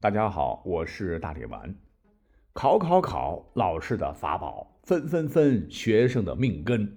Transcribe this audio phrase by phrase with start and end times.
[0.00, 1.74] 大家好，我是大力丸。
[2.52, 6.88] 考考考，老师的法宝；分分分，学生的命根。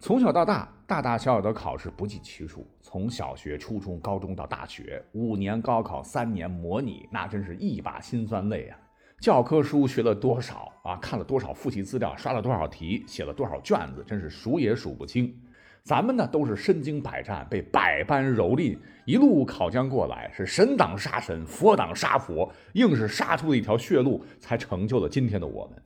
[0.00, 2.66] 从小到大，大大小小的考试不计其数。
[2.80, 8.76] 从小学、初中、高中到大学，五年高考，三年模拟，那真是一把辛酸泪啊！
[9.20, 10.96] 教科书学了多少啊？
[10.96, 12.12] 看了多少复习资料？
[12.16, 13.04] 刷了多少题？
[13.06, 14.02] 写了多少卷子？
[14.04, 15.32] 真是数也数不清。
[15.84, 25.82] 咱们呢都是身经百战，被百般蹂躏，一路考将过来，是神挡杀神，佛挡杀佛，硬是杀出了一条血路，才成就了今天的我们。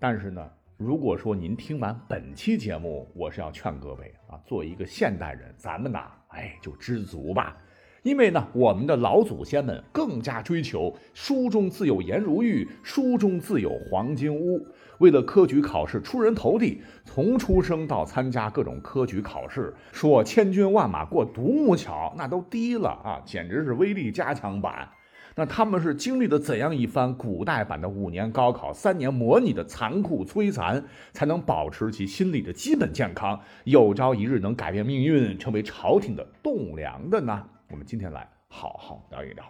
[0.00, 7.58] 但是呢，如果说您听完本期节目，我是要劝各位啊，做一个现代人，咱们呐，哎，就知足吧。
[8.02, 14.64] 因为呢，我们的老祖先们更加追求“书中自有颜如玉，书中自有黄金屋”。
[14.98, 24.88] 为了科举考试出人头地，从出生到参加各种科举考试，说千军万马过独木桥，那都低了啊，简直是威力加强版。
[25.36, 37.44] 那他们是经历了怎样一番古代版的五年高考、三年模拟的残酷摧残，才能保持其心理的基本健康，有朝一日能改变命运，成为朝廷的栋梁的呢？
[37.70, 39.44] 我们今天来好好聊一聊。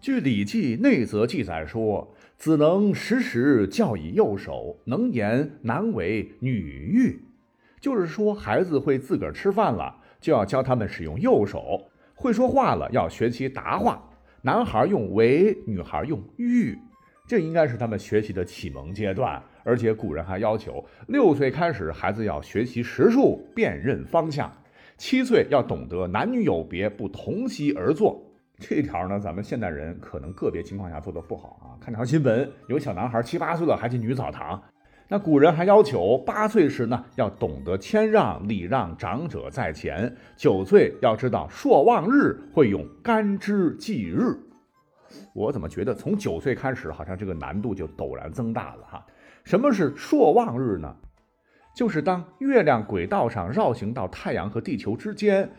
[0.00, 2.14] 据《礼记内则》记载说。
[2.38, 7.24] 子能时时教以右手，能言难为女欲。
[7.80, 14.02] 就是说，孩子会自个儿吃饭了，就要教他们使用右手；会说话了，要学习答话。
[14.40, 16.76] 男孩用为，女孩用欲，
[17.28, 19.40] 这应该是他们学习的启蒙阶段。
[19.62, 24.50] 而且古人还要求，六岁开始，孩子要学习识数，辨认方向；
[24.96, 28.22] 七岁要懂得男女有别，不同席而坐。
[28.58, 31.74] 这条呢，咱们现代人可能个别情况下做的不好啊。
[31.80, 34.62] 看条新闻，有小男孩七八岁了还进女澡堂。
[35.08, 44.38] 那古人还要求八岁时呢要懂得谦让，礼让长者在前；九岁要知道朔望日，会用干支纪日。
[45.34, 49.04] 我怎么觉得从九岁开始，好像这个难度就陡然增大了哈？
[49.44, 50.94] 什么是朔望日呢？
[51.74, 55.50] 就是当月亮轨道上绕行到太阳和地球之间。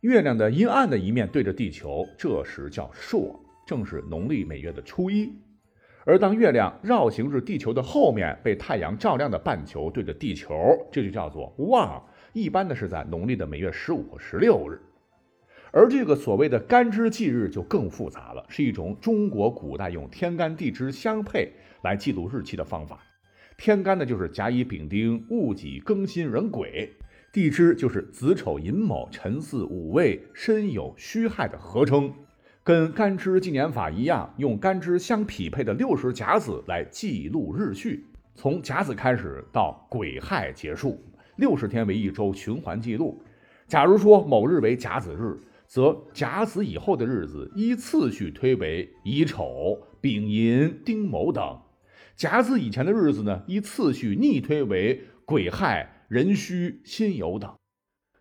[0.00, 5.28] 月亮的阴暗的一面对着地球，这时叫朔，正是农历每月的初一；
[6.06, 10.54] 而当月亮绕行至地球的后面，被太阳照亮的半球对着地球，
[10.90, 12.02] 这就叫做望。
[12.32, 14.80] 一般的是在农历的每月十五和十六日。
[15.70, 21.52] 而这个所谓的干支纪日就更复杂了，是一种中国古代用天干地支相配
[21.82, 22.98] 来记录日期的方法。
[23.60, 26.90] 天干呢，就是甲乙丙丁戊己庚辛壬癸。
[27.30, 32.10] 地支就是子丑寅卯辰巳午未申酉戌亥的合称，
[32.64, 40.98] 跟干支纪年法一样，用干支相匹配的六十甲子来记录日序，从甲子开始到癸亥结束，
[41.36, 43.22] 六十天为一周循环记录。
[43.68, 51.60] 假如说某日为甲子日，则甲子以后的日子依次序推为乙丑、丙寅、丁卯等；
[52.20, 56.04] 甲子以前的日子呢，依次序逆推为癸亥。
[56.08, 57.50] 壬戌、辛酉等，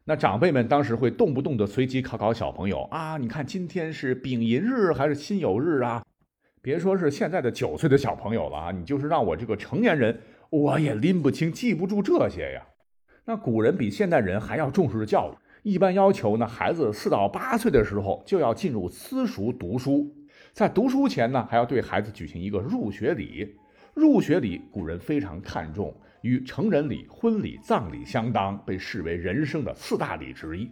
[0.05, 3.17] 那长辈们当时会动不动的随机考考小朋友啊！
[3.17, 6.01] 你看今天是丙寅日还是辛酉日啊？
[6.61, 10.21] 别说是现在的九岁的小朋友了啊，你就是让我这个成年人，
[10.51, 12.65] 我也拎不清、记不住这些呀。
[13.25, 20.15] 那古人比现代人还要重视教育，一般要求呢，孩子四到八岁的时候就要进入私塾读书，
[20.53, 23.57] 在读书前呢，还要对孩子举行一个入学礼。
[23.99, 25.93] 入学礼，古人非常看重。
[26.21, 30.69] 与成人礼、婚礼、葬礼相当，被视为人生的四大礼之一。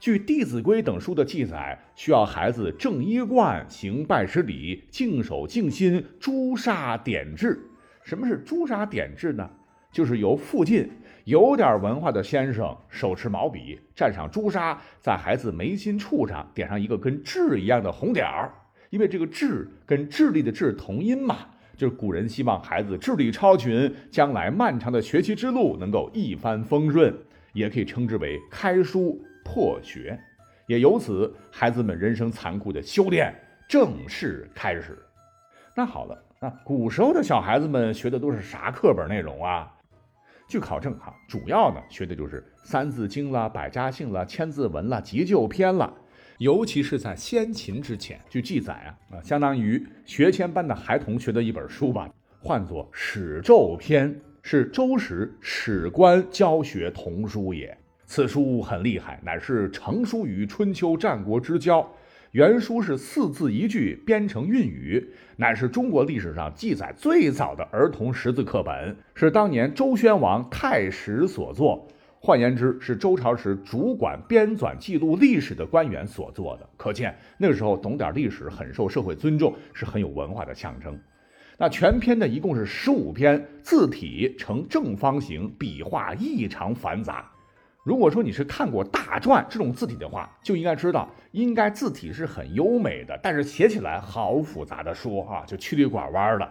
[0.00, 7.58] 据《弟子规》等书的记载，需要孩子正衣冠、行拜师礼、净手敬心、朱砂点痣。
[8.02, 9.48] 什么是朱砂点痣呢？
[9.92, 10.90] 就是由附近
[11.22, 18.52] 有点文化的先生手持毛笔，蘸上朱砂，在孩子眉心处上点上一个跟痣一样的红点儿，
[18.90, 21.46] 因为这个痣跟智力的智同音嘛。
[21.76, 27.14] 就是古人希望孩子智力超群，将来漫长的学习之路能够一帆风顺，
[27.52, 30.18] 也可以称之为开书破学。
[30.66, 33.34] 也由此，孩子们人生残酷的修炼
[33.68, 34.98] 正式开始。
[35.76, 39.70] 那好了，那古时候的小孩子们学的都是啥课本内容啊？
[40.46, 45.92] 据考证哈，主要呢学的就是《三字经》啦、《百家姓》啦、《千字文》啦、《急救篇》啦。
[46.38, 52.08] 尤其是在先秦之前，据记载啊啊，相当于学前班的孩童学的一本书吧，
[52.40, 57.76] 唤作《史咒篇》，是周时史官教学童书也。
[58.06, 61.88] 此书很厉害，乃是成书于春秋战国之交。
[62.32, 71.88] 原书是四字一句，编成韵语，乃是中国历史上记载最早的儿童识字课本，是当年周宣王太史所作。
[72.24, 76.66] 换言之，是周朝时主管编纂记录历史的官员所做的。
[76.74, 80.98] 可见那个时候懂点历史很受社会尊重，是很有文化的象征。
[81.58, 87.30] 那全篇呢，一共是十五篇，字体呈正方形，笔画异常繁杂。
[87.84, 96.50] 如果说你是看过大篆这种字体的话，就应该知道，应该字体是很优美的，但是写起来好复杂的说啊，就曲里拐弯的。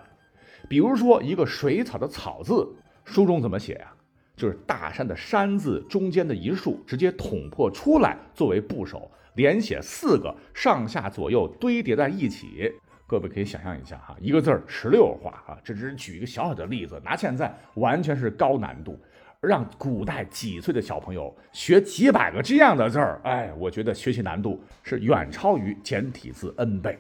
[0.70, 2.72] 比如说一个水草的草字，
[3.06, 3.92] 书中怎么写呀？
[4.36, 12.72] 就是大山的山字中间的一竖直接捅破出来作为部首，连写四个，上下左右堆叠在一起。
[13.06, 19.00] 各位可以想象一下哈，一个字儿十六画啊，这只是举一个小小的例子，拿现在完全是高难度。
[19.40, 26.98] 让古代几岁的小朋友学几百个这样的字儿，哎，我觉得学习难度是远超于简体字 n 倍。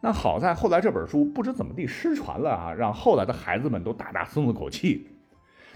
[0.00, 5.08] 那好在后来这本书不知怎么地失传了啊，让后来的孩子们都大大松了口气。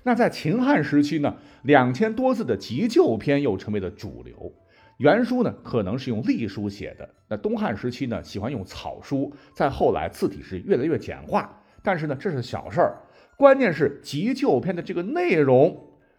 [0.06, 4.54] 那在秦汉时期呢，两千多字的急救篇又成为了主流。
[4.98, 11.60] 原书呢可能是用隶书写的，那东汉时期呢喜欢用草书，再后来字体是越来越简化。
[11.82, 13.00] 但是呢这是小事儿，
[13.36, 15.76] 关键是急救篇的这个内容。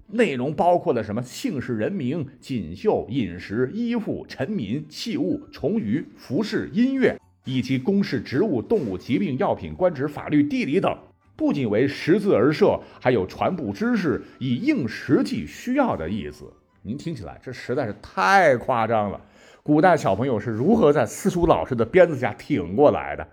[0.07, 10.93] 内容包括了什么姓氏、人名、锦绣、饮食、衣服、臣民、器物、虫鱼、服饰、音乐，以及公事、职务、动物、疾病、药品、官职、法律、地理等，
[11.37, 16.51] 不仅为识字而设，还有传播知识、以应实际需要的意思。
[16.81, 19.21] 您听起来这实在是太夸张了。
[19.63, 23.27] 古代小朋友是如何在私塾老师的鞭子下挺过来的？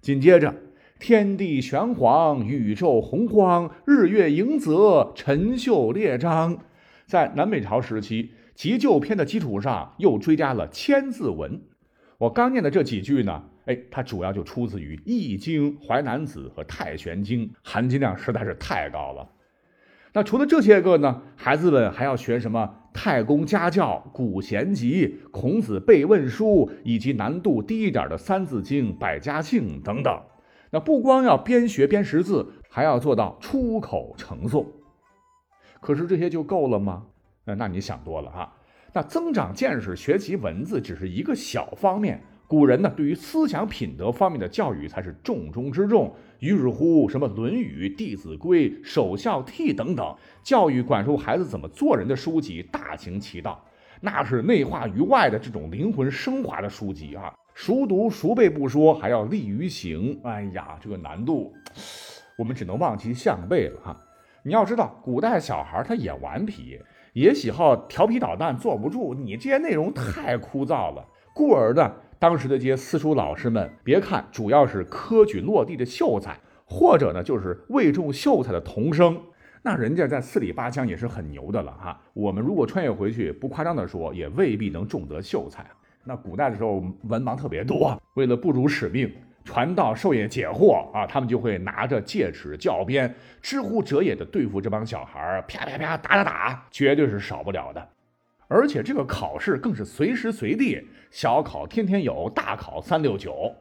[0.00, 0.54] 紧接着。
[0.98, 6.58] 天地玄黄，宇宙洪荒，日月盈泽，辰宿列张。
[7.06, 11.62] 在南北朝时期，急救篇的基础上又追加了千字文。
[12.18, 19.30] 我刚念的这几句呢，哎，它主要就出自于《易经》《淮南子》和《太玄经》，含金量实在是太高了。
[20.12, 30.20] 那除了这些个呢，孩子们还要学什么《太公家教》《古贤集》《孔子备问书》，以及难度低一点的《三字经》《百家姓》等等。
[30.72, 34.66] 那不光要边学边识字，还要做到出口成诵。
[35.80, 37.06] 可是这些就够了吗？
[37.44, 38.52] 那那你想多了哈。
[38.92, 42.20] 那增长见识、学习文字只是一个小方面。
[42.50, 46.12] 古人呢，对于思想品德方面的教育才是重中之重。
[46.40, 53.64] 于是乎，什么《论语》《弟子规》《首孝悌》等等，教育管束孩子怎么做人的书籍大行其道，
[54.00, 57.32] 那是内化于外的这种灵魂升华的书籍啊。
[57.54, 60.18] 熟读熟背不说，还要利于行。
[60.24, 61.52] 哎呀，这个难度，
[62.36, 63.96] 我们只能望其项背了哈。
[64.42, 66.80] 你要知道，古代小孩他也顽皮，
[67.12, 69.14] 也喜好调皮捣蛋，坐不住。
[69.14, 79.18] 你这些内容太枯燥了，故而呢，当时的这些私塾老师们，别看主要是科举落地的秀才，或者呢就是未中秀才的童生，
[79.62, 81.98] 那人家在四里八乡也是很牛的了哈。
[82.12, 85.64] 我们如果穿越回去，不夸张的说，也未必能中得秀才。
[86.04, 89.10] 那古代的时候文盲特别多，为了不辱使命，
[89.42, 97.88] 传道授业解惑啊，他们就会拿着戒尺教鞭，知乎者也的对付这帮小孩啪啪啪打打打，绝对是少不了的。
[98.50, 103.54] 而且这个考试更是随时随地，小考天天有，大考三六九。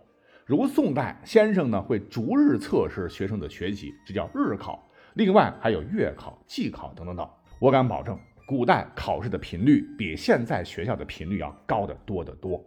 [0.48, 4.84] 如宋代先生呢会逐日测试学生的学习，这叫日考。
[5.14, 7.30] 另外还有月考、季考等等等。
[7.60, 8.18] 我敢保证。
[8.48, 12.60] 古代考试的频率比现在学校的频率要高得多得多。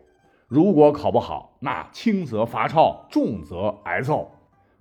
[0.46, 4.31] 如果考不好，那轻则罚抄，重则挨揍。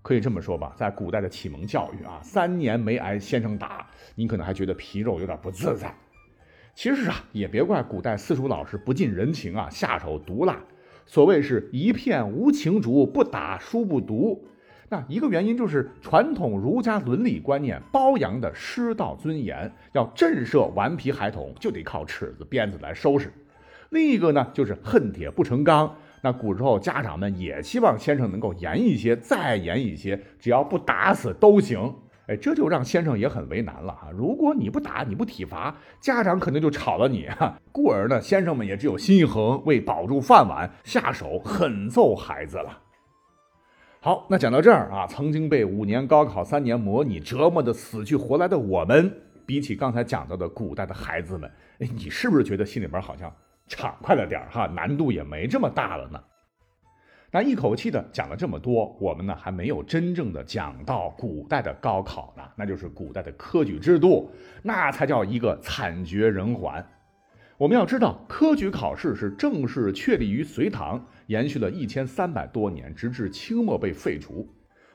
[0.03, 5.91] 可以这么说吧，在古代的启蒙教育啊，三年没挨先生打，你可能还觉得皮肉有点不自在。
[6.73, 10.57] 其实啊，也别怪古代私塾老师不近人情啊，下手毒辣。
[11.05, 14.45] 所谓是一片无情竹，不打书不读。
[14.89, 23.31] 那一个原因就是传统儒家伦理观念褒扬的师道尊严，要震慑顽皮孩童，就得靠尺子鞭子来收拾。
[23.89, 25.95] 另一个呢，就是恨铁不成钢。
[26.21, 31.93] 那古时候家长们也希望先生能够严一些，再严一些，只要不打死都行。
[32.31, 34.09] 哎，这就让先生也很为难了哈。
[34.15, 37.59] 如果你不打，你不体罚，家长可能就吵了你哈。
[37.73, 42.77] 故而呢，先生们也只有心一横，为保住饭碗，下手狠揍孩子了。
[43.99, 49.11] 好，那讲到这儿啊，曾经被五年高考、三年模拟折磨的死去活来的我们，
[49.45, 53.29] 比起刚才讲到的古代的孩子们，哎，你是不是觉得心里边好像
[53.67, 54.67] 畅快了点儿哈？
[54.67, 56.23] 难度也没这么大了呢？
[57.33, 64.29] 那一口气的讲了这么多，我们呢还没有真正的讲到古代的高考呢，那就是古代的科举制度，
[64.61, 66.85] 那才叫一个惨绝人寰。
[67.57, 74.45] 我们要知道，科举考试是正式确立于隋唐，延续了一千三百多年，直至清末被废除。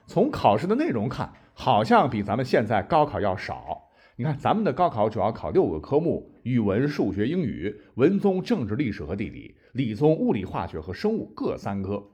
[0.05, 3.83] 从考试的内容看，好像比咱们现在高考要少，
[4.17, 12.05] 你看，咱们的高考主要考六个科目：语文、数学、英语；文综、政治、历史和地理；理综、物理、化学和生物各三科。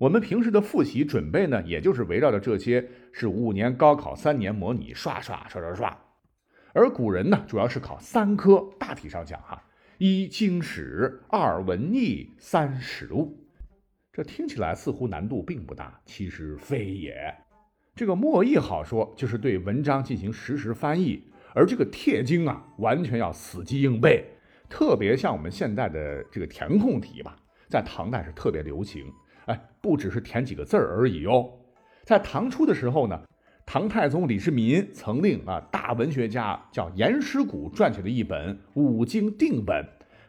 [0.00, 5.98] 我们平时的复习准备呢，也就是围绕着这些，是五年高考三年模拟，刷刷刷刷刷。
[6.72, 9.62] 而古人呢，主要是考三科，大体上讲哈：
[9.98, 13.44] 一经史，二文艺，三史物。
[14.10, 17.34] 这听起来似乎难度并不大，其实非也。
[17.94, 21.22] 这个默译好说，就是对文章进行实时翻译。
[21.54, 24.24] 而这个帖经啊，完全要死记硬背，
[24.66, 27.36] 特别像我们现在的这个填空题吧，
[27.68, 29.04] 在唐代是特别流行。
[29.50, 31.50] 哎，不只是填几个字儿而已哟。
[32.04, 33.20] 在唐初的时候呢，
[33.66, 39.76] 唐太宗李世民曾令啊大文学家叫严师古撰写了一本《五经定本》。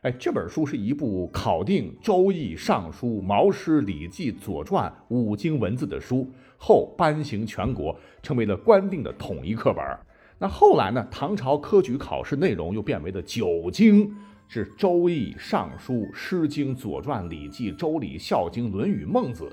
[0.01, 9.85] 哎，这本书是一部考定《周易》《尚书》《毛诗》《礼记》《左传》五经文字的书，后颁行全国，成为了官定的统一课本。
[10.39, 11.07] 那后来呢？
[11.11, 14.11] 唐朝科举考试内容又变为了九经，
[14.53, 19.45] 是《周易》《尚书》《诗经》《左传》《礼记》《周礼》《孝经》《论语》《孟子》。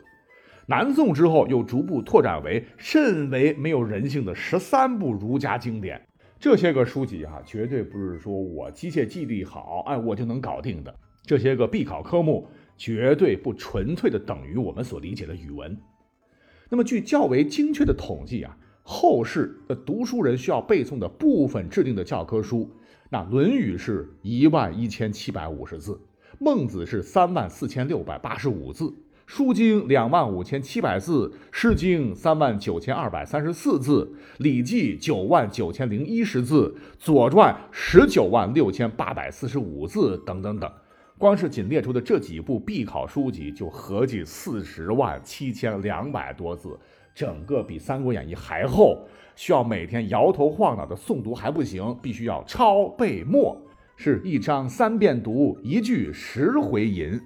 [0.67, 6.05] 南宋之后又逐步拓展为甚为没有人性的十三部儒家经典。
[6.41, 10.93] 这些个书籍哈，绝对不是说我机械记忆力好，哎，我就能搞定的。
[11.23, 15.79] 这些个必考科目绝对不纯粹的等于我们所理解的语文。
[16.69, 18.59] 那么，据较为精确的统计啊。
[18.91, 22.69] 后世的读书人需要背诵的部分制定的教科书，
[23.11, 25.95] 那《论语》是一万一千七百五十字，
[26.39, 28.85] 《孟子》是三万四千六百八十五字，
[29.25, 40.71] 《书经》两万五千七百字，《诗经》三万九千二百三十四字，《礼记》九万九千零一十字，《左传》十九万六千八百四十五字，等等等。
[41.17, 46.79] 光是仅列出的这几部必考书籍，就合计四十万七千两百多字。
[47.15, 53.57] 整个比《三国演义》还厚，需要每天摇头晃脑的诵读还不行，必须要抄背默，
[53.95, 57.21] 是一章三遍读，一句十回吟。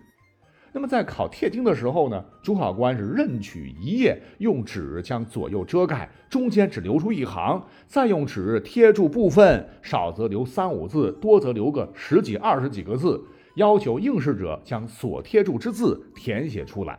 [0.74, 13.24] 那么在考帖经的时候呢，主考官是任取一页，用纸将左右遮盖，中间只留出一行，再用纸贴住部分，少则留三五字，多则留个十几二十几个字，
[13.56, 16.98] 要求应试者将所贴住之字填写出来。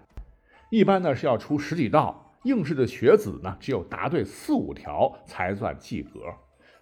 [0.71, 2.22] 一般呢是要出十几道。
[2.43, 6.19] 应试的学子呢，只有答对四五条才算及格。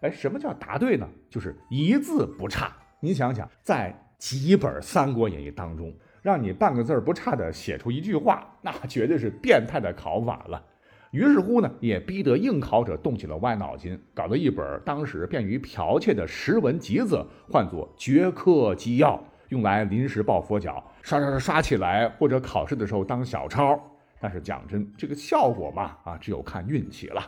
[0.02, 1.08] 哎，什么叫答对呢？
[1.30, 2.72] 就是一字不差。
[3.00, 10.64] 你想想，在几本《三国演义》当中，让你半个字不差的写出一句话，那绝对是变态的考法了。
[11.12, 19.18] 于是乎呢，也逼得应考者动起了歪脑筋，搞了一本当时便于剽窃的识文集子，唤作《绝科机要》，
[19.50, 23.78] 用来临时抱佛脚，刷刷刷刷起来，或者考试的时候当小抄。
[24.22, 27.28] 但是讲真，这个效果嘛，啊，只有看运气了。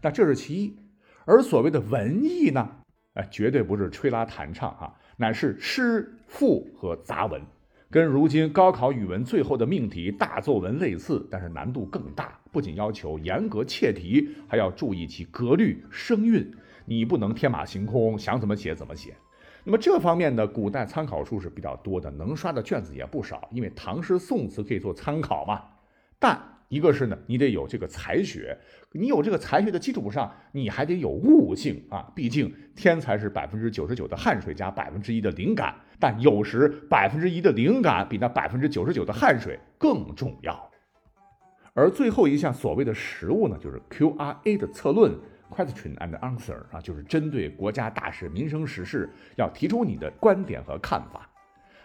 [0.00, 0.76] 那这是其一，
[1.24, 2.68] 而所谓的文艺呢，
[3.14, 7.42] 哎，绝对不是吹拉弹唱啊，乃是诗赋和杂文，
[7.90, 12.38] 跟如今高考语文最后的命题大作文类似，但是难度更大。
[12.52, 16.48] 不仅要求严格切题，还要注意其格律声韵，
[16.84, 19.16] 你不能天马行空，想怎么写怎么写。
[19.64, 25.62] 那么这方面的古代参考书是比较多的，能刷的卷子也不少，因为唐诗宋词可以做参考嘛。
[26.22, 28.56] 但一个是呢，你得有这个才学，
[28.92, 32.12] 你有这个才学的基础上，你还得有悟性啊。
[32.14, 40.70] 毕竟天才是百分之九十九的汗水加百分之一的灵感，但有时百分之一的灵感比那百分之九十九的汗水更重要。
[41.74, 45.12] 而最后一项所谓的实务呢，就是 Q R A 的策论
[45.50, 51.28] （Question and Answer） 啊，就是针对国家大事、民生时事，要提出你的观点和看法。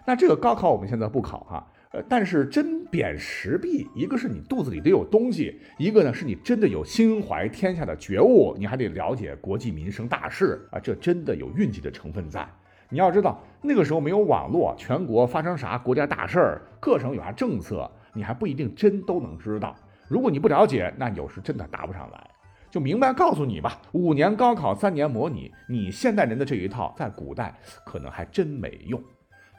[0.06, 1.67] 那这个高考我们现在不考哈。
[1.91, 12.48] 呃，但是真贬实弊，一个是你肚子里得有东西，一个呢是你真的有心怀天下的觉悟，你还得了解国计民生大事啊，这真的有运气的成分在。
[12.89, 19.75] 你要知道，那个时候没有网络，全国发生啥国家大事儿，各省有啥政策，你还不一定真都能知道。
[20.10, 22.29] 如果你不了解，那有时真的答不上来。
[22.70, 29.01] 就明白告诉你吧，五年高考三年模拟，你现代人的这一套，在古代可能还真没用。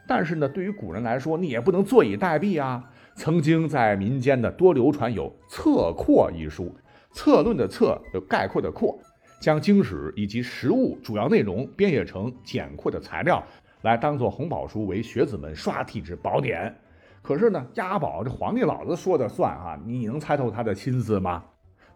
[0.08, 2.82] 但是呢，对于古人来说，你也不能坐以待毙啊。
[3.14, 6.74] 曾经在民间的多流传有《策括》一书，
[7.12, 8.98] 策论的策有概括的括，
[9.38, 13.44] 将经史以及实物主要内容编写成简括的材料，
[13.82, 16.74] 来当做红宝书为学子们刷题之宝典。
[17.20, 21.44] 可是呢，押宝这皇帝老子说的算啊，你能猜透他的心思吗？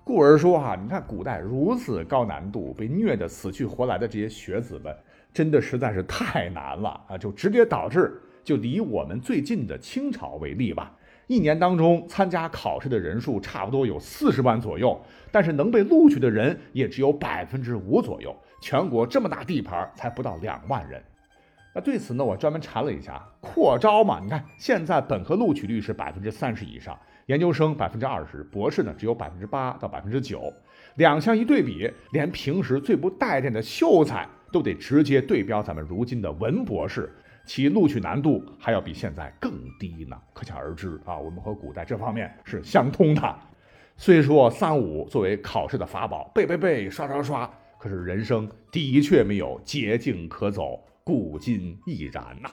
[0.05, 4.95] 故而说哈，你看古代如此高难度，被虐得死去活来的这些学子们。
[5.33, 7.17] 真的实在是太难了啊！
[7.17, 10.95] 就直接导致，就以我们最近的清朝为例吧，
[11.27, 21.03] 一年当中参加考试的人数差不多有四十万左右，但是能被录取的人也只有百分之五左右，全国这么大地盘才不到两万人。
[21.75, 30.53] 那对此呢，我专门查了一下，扩招嘛，你看现在本科录取率是百分之三十以上，研究生百分之二十，博士呢只有百分之八到百分之九，
[30.97, 37.11] 两项一对比，连平时最不待见的秀才都得直接对标咱们如今的文博士，
[37.45, 43.39] 其录取难度还要比现在更低呢，可想而知啊，我们和古代这方面是相通的。
[43.97, 50.85] 虽说三五作为考试的法宝，背背背，刷刷刷，可是人生的确没有捷径可走。
[51.05, 52.49] 古今亦然呐。